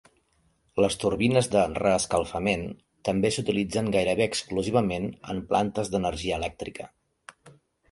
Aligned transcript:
Les 0.83 0.95
turbines 1.01 1.49
de 1.55 1.65
reescalfament 1.79 2.63
també 3.11 3.31
s'utilitzen 3.37 3.93
gairebé 3.97 4.27
exclusivament 4.31 5.07
en 5.35 5.45
plantes 5.55 5.95
d'energia 5.95 6.43
elèctrica. 6.43 6.91